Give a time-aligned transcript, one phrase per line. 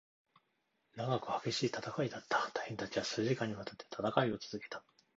[0.95, 2.49] 長く、激しい戦いだった。
[2.55, 4.83] 隊員達は数時間に渡って戦いを続けた。